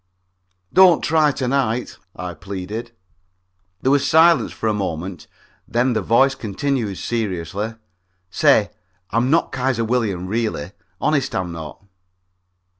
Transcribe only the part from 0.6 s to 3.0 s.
"Don't try to to night," I pleaded.